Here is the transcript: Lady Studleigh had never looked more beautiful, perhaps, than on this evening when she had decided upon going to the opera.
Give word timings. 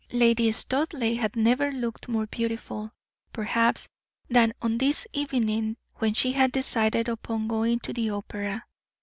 Lady 0.11 0.51
Studleigh 0.51 1.13
had 1.13 1.35
never 1.35 1.71
looked 1.71 2.07
more 2.09 2.25
beautiful, 2.25 2.91
perhaps, 3.31 3.87
than 4.27 4.51
on 4.59 4.79
this 4.79 5.05
evening 5.13 5.77
when 5.97 6.15
she 6.15 6.31
had 6.31 6.51
decided 6.51 7.07
upon 7.07 7.47
going 7.47 7.77
to 7.81 7.93
the 7.93 8.09
opera. 8.09 8.65